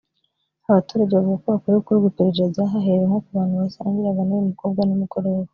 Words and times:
Abaturage 0.69 1.11
bavuga 1.13 1.39
ko 1.43 1.47
hakwiye 1.53 1.77
gukorwa 1.79 2.05
iperereza 2.11 2.69
haherewe 2.71 3.05
nko 3.09 3.19
ku 3.25 3.29
bantu 3.37 3.55
basangiraga 3.63 4.21
n’uyu 4.23 4.49
mukobwa 4.51 4.81
nimugoroba 4.83 5.49